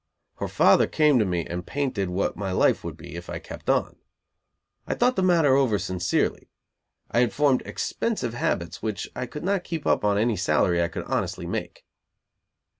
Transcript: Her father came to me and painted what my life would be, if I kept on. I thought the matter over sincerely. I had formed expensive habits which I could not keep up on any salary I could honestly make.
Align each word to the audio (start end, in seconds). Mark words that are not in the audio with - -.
Her 0.37 0.47
father 0.47 0.87
came 0.87 1.19
to 1.19 1.25
me 1.25 1.45
and 1.45 1.63
painted 1.63 2.09
what 2.09 2.35
my 2.35 2.51
life 2.51 2.83
would 2.83 2.97
be, 2.97 3.13
if 3.15 3.29
I 3.29 3.37
kept 3.37 3.69
on. 3.69 3.97
I 4.87 4.95
thought 4.95 5.15
the 5.15 5.21
matter 5.21 5.53
over 5.55 5.77
sincerely. 5.77 6.49
I 7.11 7.19
had 7.19 7.31
formed 7.31 7.61
expensive 7.67 8.33
habits 8.33 8.81
which 8.81 9.07
I 9.15 9.27
could 9.27 9.43
not 9.43 9.63
keep 9.63 9.85
up 9.85 10.03
on 10.03 10.17
any 10.17 10.37
salary 10.37 10.81
I 10.81 10.87
could 10.87 11.03
honestly 11.03 11.45
make. 11.45 11.85